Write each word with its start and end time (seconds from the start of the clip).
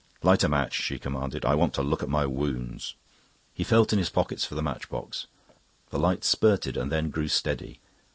"Light 0.23 0.43
a 0.43 0.49
match," 0.49 0.73
she 0.73 0.97
commanded. 0.97 1.45
"I 1.45 1.53
want 1.53 1.75
to 1.75 1.83
look 1.83 2.01
at 2.01 2.09
my 2.09 2.25
wounds." 2.25 2.95
He 3.53 3.63
felt 3.63 3.93
in 3.93 3.99
his 3.99 4.09
pockets 4.09 4.43
for 4.43 4.55
the 4.55 4.63
match 4.63 4.89
box. 4.89 5.27
The 5.91 5.99
light 5.99 6.23
spurted 6.23 6.75
and 6.75 6.91
then 6.91 7.11
grew 7.11 7.27
steady. 7.27 7.79